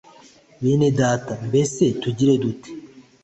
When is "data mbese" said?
0.99-1.83